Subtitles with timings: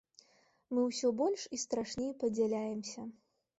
[0.75, 3.09] Мы ўсё больш і страшней падзяляемся.